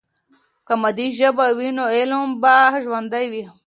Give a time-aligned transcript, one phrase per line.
[0.65, 3.43] که مادي ژبه وي، نو علم به ژوندۍ وي.